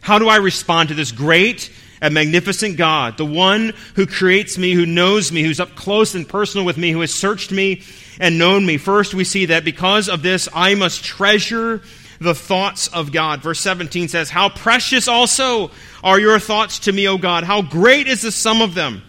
[0.00, 1.70] How do I respond to this great
[2.00, 6.28] and magnificent God, the one who creates me, who knows me, who's up close and
[6.28, 7.82] personal with me, who has searched me
[8.18, 8.78] and known me?
[8.78, 11.82] First, we see that because of this, I must treasure
[12.20, 13.42] the thoughts of God.
[13.42, 15.70] Verse 17 says, How precious also
[16.04, 17.44] are your thoughts to me, O God.
[17.44, 19.02] How great is the sum of them.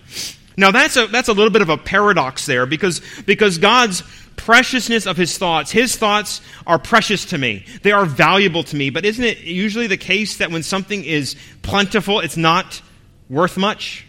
[0.58, 4.04] Now that's a, that's a little bit of a paradox there because, because God's
[4.41, 7.65] preciousness of his thoughts, his thoughts are precious to me.
[7.84, 8.89] They are valuable to me.
[8.89, 12.82] But isn't it usually the case that when something is plentiful, it's not
[13.30, 14.06] worth much?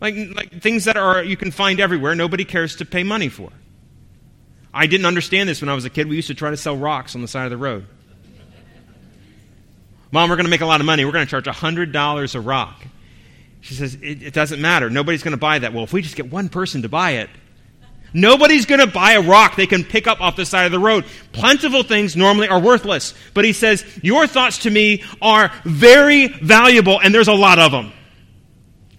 [0.00, 3.50] Like, like things that are you can find everywhere, nobody cares to pay money for.
[4.74, 6.08] I didn't understand this when I was a kid.
[6.08, 7.86] We used to try to sell rocks on the side of the road.
[10.10, 11.04] Mom, we're going to make a lot of money.
[11.04, 12.84] We're going to charge $100 a rock.
[13.62, 14.90] She says, it, it doesn't matter.
[14.90, 15.72] Nobody's going to buy that.
[15.72, 17.30] Well, if we just get one person to buy it,
[18.12, 20.78] nobody's going to buy a rock they can pick up off the side of the
[20.78, 21.04] road.
[21.32, 23.14] Plentiful things normally are worthless.
[23.34, 27.72] But he says, Your thoughts to me are very valuable, and there's a lot of
[27.72, 27.92] them.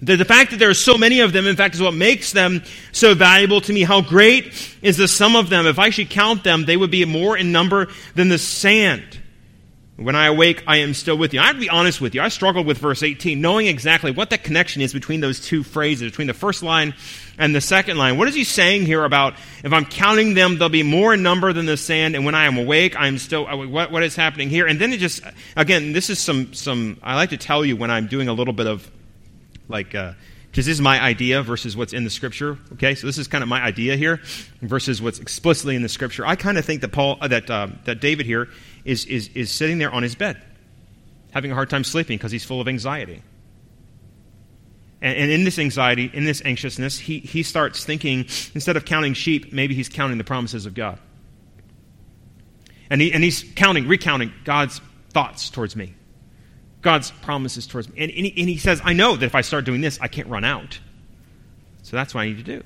[0.02, 2.34] The, the fact that there are so many of them, in fact, is what makes
[2.34, 3.84] them so valuable to me.
[3.84, 5.66] How great is the sum of them?
[5.66, 9.22] If I should count them, they would be more in number than the sand.
[9.96, 11.40] When I awake, I am still with you.
[11.40, 12.22] I have to be honest with you.
[12.22, 16.12] I struggled with verse 18, knowing exactly what the connection is between those two phrases,
[16.12, 16.96] between the first line
[17.38, 18.18] and the second line.
[18.18, 21.54] What is he saying here about if I'm counting them, they'll be more in number
[21.54, 23.48] than the sand, and when I am awake, I am still.
[23.48, 24.68] Uh, what, what is happening here?
[24.68, 25.24] And then it just,
[25.56, 27.00] again, this is some, some.
[27.02, 28.90] I like to tell you when I'm doing a little bit of,
[29.68, 30.16] like, because uh,
[30.54, 32.58] this is my idea versus what's in the scripture.
[32.74, 34.22] Okay, so this is kind of my idea here
[34.62, 36.26] versus what's explicitly in the scripture.
[36.26, 38.50] I kind of think that Paul, uh, that uh, that David here
[38.86, 40.42] is, is, is sitting there on his bed,
[41.32, 43.24] having a hard time sleeping because he's full of anxiety.
[45.04, 48.20] And, and in this anxiety, in this anxiousness, he, he starts thinking,
[48.56, 50.98] instead of counting sheep, maybe he's counting the promises of God.
[52.90, 55.94] And, he, and he's counting, recounting God's thoughts towards me,
[56.82, 57.96] God's promises towards me.
[58.00, 60.08] And, and, he, and he says, I know that if I start doing this, I
[60.08, 60.80] can't run out.
[61.84, 62.64] So that's what I need to do.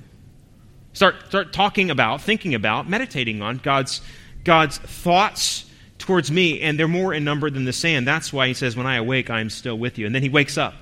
[0.92, 4.00] Start, start talking about, thinking about, meditating on God's,
[4.44, 5.64] God's thoughts
[5.98, 8.06] towards me, and they're more in number than the sand.
[8.06, 10.06] That's why he says, When I awake, I am still with you.
[10.06, 10.74] And then he wakes up,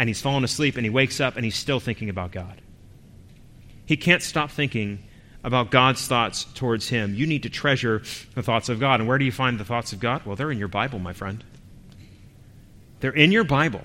[0.00, 2.62] and he's fallen asleep, and he wakes up, and he's still thinking about God.
[3.84, 5.02] He can't stop thinking
[5.44, 7.14] about God's thoughts towards him.
[7.14, 8.00] You need to treasure
[8.34, 9.00] the thoughts of God.
[9.00, 10.24] And where do you find the thoughts of God?
[10.24, 11.44] Well, they're in your Bible, my friend.
[13.00, 13.82] They're in your Bible.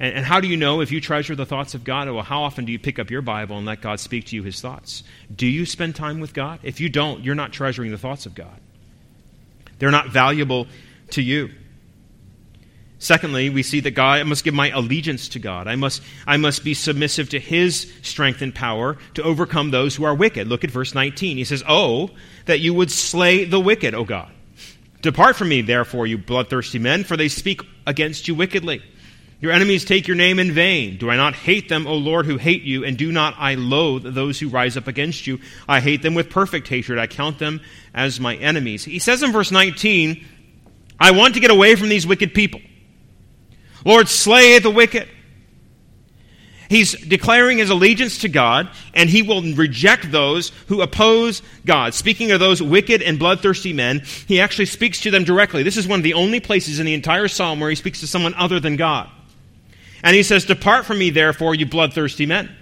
[0.00, 2.10] And, and, how do you know if you treasure the thoughts of God?
[2.10, 4.42] Well, how often do you pick up your Bible and let God speak to you
[4.42, 5.04] his thoughts?
[5.32, 6.58] Do you spend time with God?
[6.64, 8.58] If you don't, you're not treasuring the thoughts of God.
[9.78, 10.66] They're not valuable
[11.10, 11.50] to you.
[13.02, 15.66] Secondly, we see that God, I must give my allegiance to God.
[15.66, 20.04] I must, I must be submissive to His strength and power to overcome those who
[20.04, 20.46] are wicked.
[20.46, 21.36] Look at verse 19.
[21.36, 22.10] He says, Oh,
[22.44, 24.30] that you would slay the wicked, O God.
[25.00, 28.84] Depart from me, therefore, you bloodthirsty men, for they speak against you wickedly.
[29.40, 30.96] Your enemies take your name in vain.
[30.96, 32.84] Do I not hate them, O Lord, who hate you?
[32.84, 35.40] And do not I loathe those who rise up against you?
[35.68, 37.00] I hate them with perfect hatred.
[37.00, 37.62] I count them
[37.92, 38.84] as my enemies.
[38.84, 40.24] He says in verse 19,
[41.00, 42.60] I want to get away from these wicked people.
[43.84, 45.08] Lord, slay the wicked.
[46.72, 51.92] He's declaring his allegiance to God, and he will reject those who oppose God.
[51.92, 55.62] Speaking of those wicked and bloodthirsty men, he actually speaks to them directly.
[55.62, 58.06] This is one of the only places in the entire psalm where he speaks to
[58.06, 59.10] someone other than God.
[60.02, 62.56] And he says, Depart from me, therefore, you bloodthirsty men.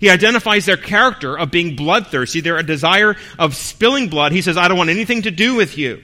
[0.00, 4.32] He identifies their character of being bloodthirsty, their desire of spilling blood.
[4.32, 6.02] He says, I don't want anything to do with you.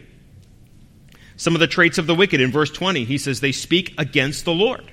[1.37, 4.44] Some of the traits of the wicked in verse 20, he says, They speak against
[4.44, 4.90] the Lord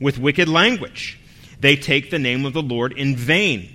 [0.00, 1.20] with wicked language.
[1.60, 3.74] They take the name of the Lord in vain.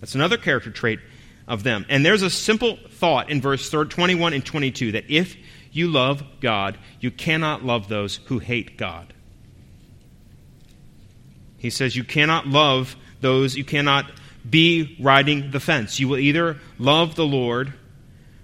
[0.00, 1.00] That's another character trait
[1.48, 1.86] of them.
[1.88, 5.36] And there's a simple thought in verse 21 and 22 that if
[5.72, 9.12] you love God, you cannot love those who hate God.
[11.58, 14.10] He says you cannot love those, you cannot
[14.48, 15.98] be riding the fence.
[15.98, 17.72] You will either love the Lord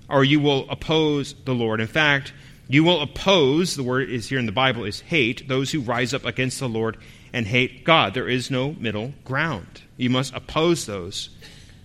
[0.08, 1.80] or you will oppose the Lord.
[1.80, 2.32] In fact,
[2.70, 6.14] you will oppose, the word is here in the Bible is hate, those who rise
[6.14, 6.96] up against the Lord
[7.32, 8.14] and hate God.
[8.14, 9.82] There is no middle ground.
[9.96, 11.30] You must oppose those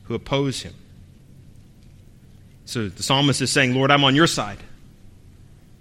[0.03, 0.75] who oppose him.
[2.65, 4.59] So the psalmist is saying, Lord, I'm on your side.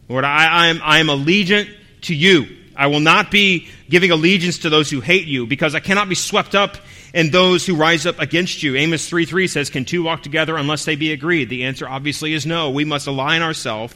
[0.09, 1.69] Lord, I, I am, I am allegiant
[2.03, 2.47] to you.
[2.75, 6.15] I will not be giving allegiance to those who hate you, because I cannot be
[6.15, 6.79] swept up
[7.13, 8.75] in those who rise up against you.
[8.75, 11.51] Amos 3 3 says, Can two walk together unless they be agreed?
[11.51, 12.71] The answer obviously is no.
[12.71, 13.95] We must align ourselves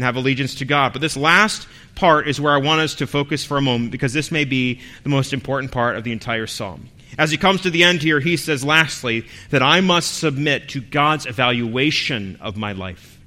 [0.00, 0.94] and have allegiance to God.
[0.94, 4.14] But this last part is where I want us to focus for a moment because
[4.14, 6.88] this may be the most important part of the entire psalm.
[7.18, 10.80] As he comes to the end here, he says, lastly, that I must submit to
[10.80, 13.20] God's evaluation of my life.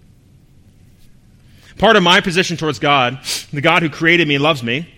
[1.78, 3.20] Part of my position towards God,
[3.52, 4.92] the God who created me and loves me,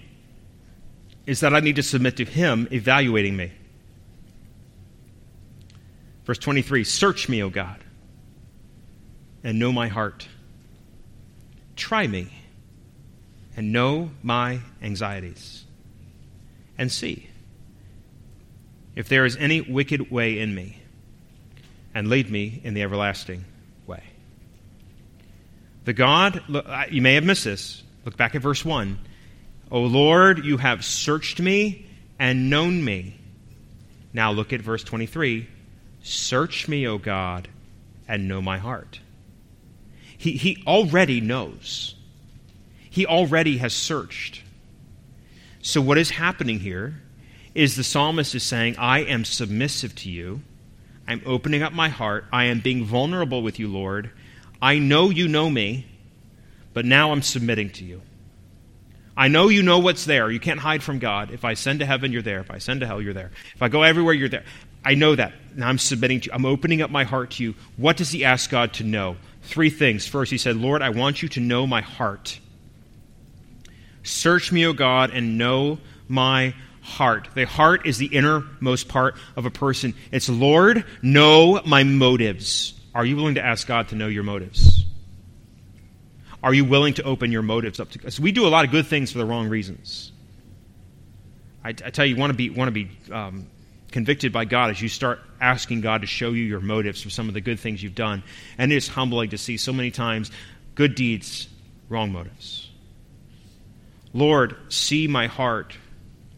[1.25, 3.51] is that I need to submit to Him evaluating me.
[6.23, 7.83] Verse 23 Search me, O God,
[9.43, 10.29] and know my heart.
[11.75, 12.29] Try me
[13.55, 15.65] and know my anxieties.
[16.77, 17.29] And see
[18.95, 20.81] if there is any wicked way in me,
[21.93, 23.45] and lead me in the everlasting
[23.87, 24.03] way.
[25.85, 26.41] The God,
[26.89, 27.83] you may have missed this.
[28.03, 28.99] Look back at verse 1.
[29.71, 31.87] O Lord, you have searched me
[32.19, 33.19] and known me.
[34.13, 35.47] Now look at verse 23.
[36.03, 37.47] Search me, O God,
[38.07, 38.99] and know my heart.
[40.25, 41.93] He, he already knows.
[42.89, 44.41] He already has searched.
[45.61, 46.95] So, what is happening here
[47.53, 50.41] is the psalmist is saying, I am submissive to you.
[51.07, 52.25] I'm opening up my heart.
[52.33, 54.09] I am being vulnerable with you, Lord.
[54.59, 55.85] I know you know me,
[56.73, 58.01] but now I'm submitting to you.
[59.15, 60.31] I know you know what's there.
[60.31, 61.29] You can't hide from God.
[61.29, 62.39] If I send to heaven, you're there.
[62.39, 63.29] If I send to hell, you're there.
[63.53, 64.45] If I go everywhere, you're there.
[64.83, 65.33] I know that.
[65.55, 66.31] Now I'm submitting to you.
[66.33, 67.53] I'm opening up my heart to you.
[67.77, 69.17] What does he ask God to know?
[69.45, 70.07] Three things.
[70.07, 72.39] First, he said, Lord, I want you to know my heart.
[74.03, 77.29] Search me, O God, and know my heart.
[77.33, 79.95] The heart is the innermost part of a person.
[80.11, 82.73] It's, Lord, know my motives.
[82.93, 84.85] Are you willing to ask God to know your motives?
[86.43, 88.19] Are you willing to open your motives up to us?
[88.19, 90.11] We do a lot of good things for the wrong reasons.
[91.63, 93.47] I, I tell you, you want to be, want to be um,
[93.95, 97.29] convicted by God as you start asking God to show you your motives for some
[97.29, 98.23] of the good things you've done.
[98.57, 100.31] And it is humbling to see so many times
[100.75, 101.47] good deeds,
[101.87, 102.69] wrong motives.
[104.11, 105.77] Lord, see my heart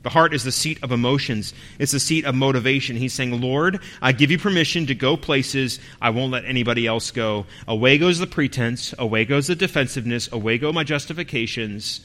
[0.04, 2.96] the heart is the seat of emotions, it's the seat of motivation.
[2.96, 7.10] He's saying, Lord, I give you permission to go places I won't let anybody else
[7.10, 7.48] go.
[7.68, 12.02] Away goes the pretense, away goes the defensiveness, away go my justifications,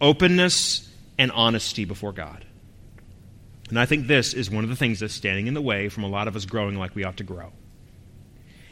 [0.00, 2.46] openness and honesty before God.
[3.68, 6.04] And I think this is one of the things that's standing in the way from
[6.04, 7.52] a lot of us growing like we ought to grow.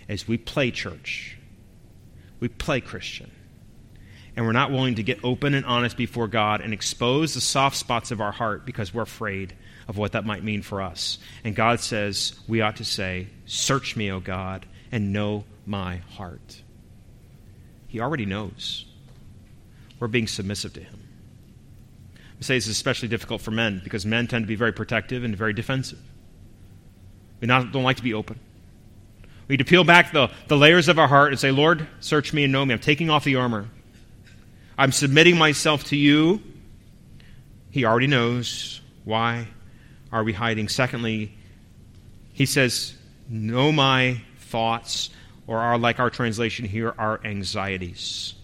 [0.08, 1.38] As we play church,
[2.40, 3.30] we play Christian
[4.36, 7.76] and we're not willing to get open and honest before God and expose the soft
[7.76, 9.54] spots of our heart because we're afraid
[9.88, 11.18] of what that might mean for us.
[11.44, 16.62] And God says, we ought to say, Search me, O God, and know my heart.
[17.88, 18.86] He already knows.
[20.00, 21.01] We're being submissive to Him.
[22.42, 25.22] I say this is especially difficult for men because men tend to be very protective
[25.22, 26.00] and very defensive.
[27.40, 28.36] We not, don't like to be open.
[29.46, 32.32] We need to peel back the, the layers of our heart and say, Lord, search
[32.32, 32.74] me and know me.
[32.74, 33.68] I'm taking off the armor.
[34.76, 36.42] I'm submitting myself to you.
[37.70, 38.80] He already knows.
[39.04, 39.46] Why
[40.10, 40.66] are we hiding?
[40.66, 41.32] Secondly,
[42.32, 42.92] he says,
[43.28, 45.10] Know my thoughts,
[45.46, 48.34] or are like our translation here, our anxieties.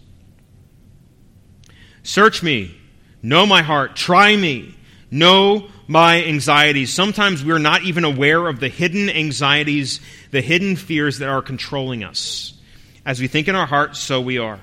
[2.03, 2.79] Search me,
[3.21, 4.75] know my heart, try me,
[5.11, 6.93] know my anxieties.
[6.93, 9.99] Sometimes we're not even aware of the hidden anxieties,
[10.31, 12.53] the hidden fears that are controlling us.
[13.05, 14.59] As we think in our heart, so we are.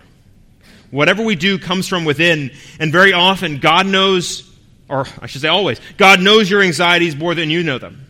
[0.90, 2.52] Whatever we do comes from within.
[2.78, 4.48] And very often, God knows,
[4.88, 8.06] or I should say always, God knows your anxieties more than you know them.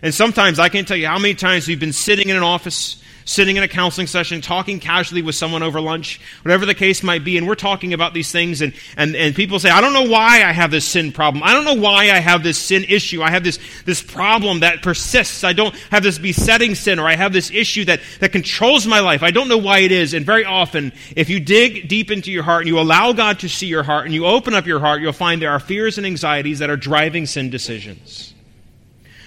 [0.00, 3.02] And sometimes I can't tell you how many times we've been sitting in an office
[3.24, 7.24] sitting in a counseling session, talking casually with someone over lunch, whatever the case might
[7.24, 10.10] be, and we're talking about these things, and, and, and people say, I don't know
[10.10, 11.42] why I have this sin problem.
[11.42, 13.22] I don't know why I have this sin issue.
[13.22, 15.44] I have this, this problem that persists.
[15.44, 19.00] I don't have this besetting sin, or I have this issue that, that controls my
[19.00, 19.22] life.
[19.22, 20.14] I don't know why it is.
[20.14, 23.48] And very often, if you dig deep into your heart and you allow God to
[23.48, 26.06] see your heart and you open up your heart, you'll find there are fears and
[26.06, 28.34] anxieties that are driving sin decisions.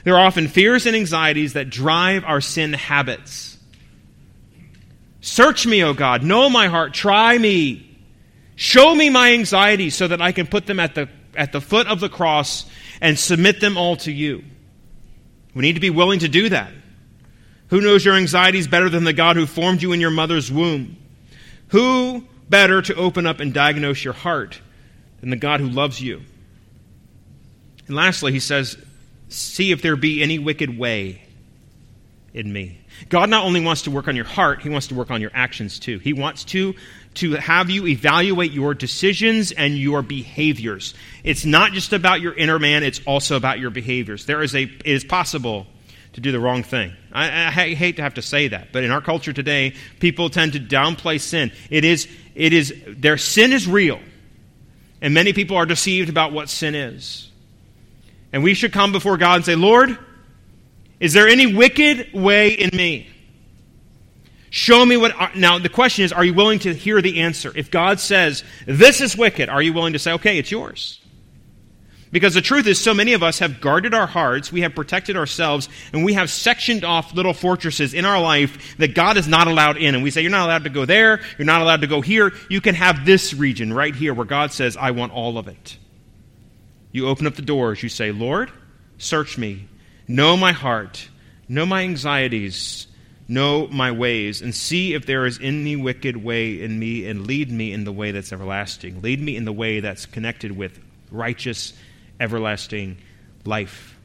[0.03, 3.56] There are often fears and anxieties that drive our sin habits.
[5.21, 6.23] Search me, O God.
[6.23, 6.93] Know my heart.
[6.93, 7.97] Try me.
[8.55, 11.87] Show me my anxieties so that I can put them at the, at the foot
[11.87, 12.65] of the cross
[13.01, 14.43] and submit them all to you.
[15.53, 16.71] We need to be willing to do that.
[17.69, 20.97] Who knows your anxieties better than the God who formed you in your mother's womb?
[21.69, 24.59] Who better to open up and diagnose your heart
[25.19, 26.21] than the God who loves you?
[27.87, 28.77] And lastly, he says,
[29.29, 31.21] See if there be any wicked way
[32.33, 32.79] in me.
[33.09, 35.31] God not only wants to work on your heart, He wants to work on your
[35.33, 35.99] actions too.
[35.99, 36.75] He wants to,
[37.15, 40.93] to have you evaluate your decisions and your behaviors.
[41.23, 44.25] It's not just about your inner man, it's also about your behaviors.
[44.25, 45.67] There is a, it is possible
[46.13, 46.93] to do the wrong thing.
[47.11, 50.53] I, I, hate to have to say that, but in our culture today, people tend
[50.53, 51.51] to downplay sin.
[51.69, 53.99] It is, it is, their sin is real,
[54.99, 57.29] and many people are deceived about what sin is.
[58.33, 59.97] And we should come before God and say, Lord,
[60.99, 63.07] is there any wicked way in me?
[64.49, 65.35] Show me what.
[65.35, 67.51] Now, the question is, are you willing to hear the answer?
[67.55, 70.99] If God says, this is wicked, are you willing to say, okay, it's yours?
[72.11, 75.17] Because the truth is, so many of us have guarded our hearts, we have protected
[75.17, 79.47] ourselves, and we have sectioned off little fortresses in our life that God is not
[79.47, 79.93] allowed in.
[79.93, 82.31] And we say, You're not allowed to go there, you're not allowed to go here.
[82.49, 85.77] You can have this region right here where God says, I want all of it.
[86.93, 88.51] You open up the doors, you say, Lord,
[88.97, 89.67] search me,
[90.07, 91.09] know my heart,
[91.47, 92.87] know my anxieties,
[93.27, 97.51] know my ways, and see if there is any wicked way in me, and lead
[97.51, 99.01] me in the way that's everlasting.
[99.01, 100.79] Lead me in the way that's connected with
[101.11, 101.73] righteous
[102.19, 102.97] everlasting
[103.45, 103.96] life.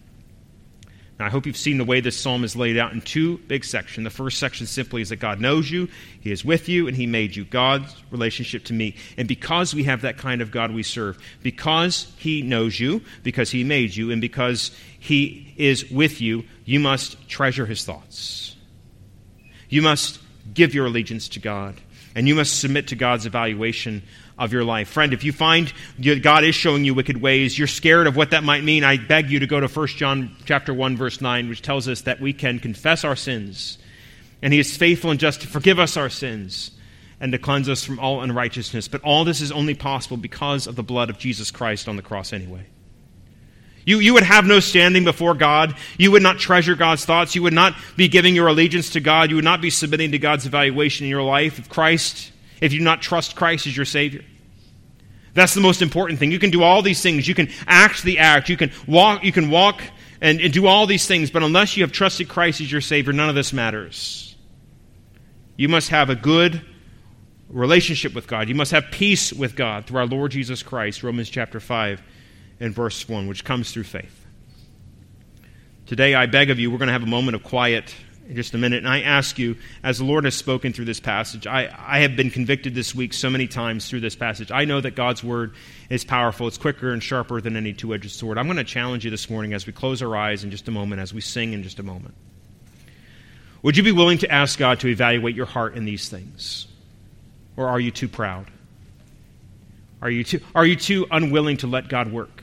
[1.18, 3.64] Now, I hope you've seen the way this psalm is laid out in two big
[3.64, 4.04] sections.
[4.04, 5.88] The first section simply is that God knows you,
[6.20, 7.44] He is with you, and He made you.
[7.44, 8.96] God's relationship to me.
[9.16, 13.50] And because we have that kind of God we serve, because He knows you, because
[13.50, 18.56] He made you, and because He is with you, you must treasure His thoughts.
[19.68, 20.18] You must
[20.52, 21.76] give your allegiance to God,
[22.14, 24.02] and you must submit to God's evaluation
[24.38, 24.88] of your life.
[24.88, 28.30] Friend, if you find that God is showing you wicked ways, you're scared of what
[28.30, 31.48] that might mean, I beg you to go to 1 John chapter 1 verse 9,
[31.48, 33.78] which tells us that we can confess our sins,
[34.40, 36.72] and he is faithful and just to forgive us our sins
[37.20, 38.88] and to cleanse us from all unrighteousness.
[38.88, 42.02] But all this is only possible because of the blood of Jesus Christ on the
[42.02, 42.66] cross anyway.
[43.84, 45.76] You, you would have no standing before God.
[45.98, 47.36] You would not treasure God's thoughts.
[47.36, 49.30] You would not be giving your allegiance to God.
[49.30, 52.31] You would not be submitting to God's evaluation in your life if Christ
[52.62, 54.24] if you do not trust Christ as your Savior.
[55.34, 56.30] That's the most important thing.
[56.30, 57.26] You can do all these things.
[57.26, 58.48] You can act the act.
[58.48, 59.82] You can walk, you can walk
[60.20, 63.12] and, and do all these things, but unless you have trusted Christ as your Savior,
[63.12, 64.36] none of this matters.
[65.56, 66.62] You must have a good
[67.48, 68.48] relationship with God.
[68.48, 72.00] You must have peace with God through our Lord Jesus Christ, Romans chapter 5
[72.60, 74.24] and verse 1, which comes through faith.
[75.86, 77.92] Today, I beg of you, we're going to have a moment of quiet
[78.28, 78.78] in just a minute.
[78.78, 82.16] And I ask you, as the Lord has spoken through this passage, I, I have
[82.16, 84.50] been convicted this week so many times through this passage.
[84.50, 85.54] I know that God's word
[85.90, 88.38] is powerful, it's quicker and sharper than any two edged sword.
[88.38, 90.70] I'm going to challenge you this morning as we close our eyes in just a
[90.70, 92.14] moment, as we sing in just a moment.
[93.62, 96.66] Would you be willing to ask God to evaluate your heart in these things?
[97.56, 98.46] Or are you too proud?
[100.00, 102.42] Are you too, are you too unwilling to let God work?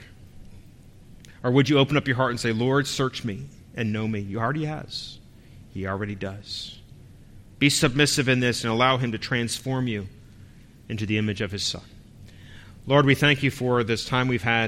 [1.44, 4.22] Or would you open up your heart and say, Lord, search me and know me?
[4.22, 5.19] He already has.
[5.80, 6.78] He already does.
[7.58, 10.10] Be submissive in this and allow Him to transform you
[10.90, 11.84] into the image of His Son.
[12.86, 14.68] Lord, we thank you for this time we've had